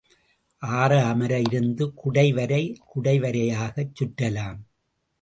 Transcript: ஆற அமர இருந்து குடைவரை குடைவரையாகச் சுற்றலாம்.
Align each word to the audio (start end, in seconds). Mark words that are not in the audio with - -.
ஆற 0.61 0.91
அமர 1.03 1.39
இருந்து 1.39 1.85
குடைவரை 2.01 2.63
குடைவரையாகச் 2.91 3.93
சுற்றலாம். 3.99 4.59